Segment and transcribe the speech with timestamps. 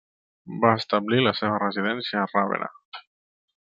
[0.61, 2.75] Va establir la seva residència a Ravenna.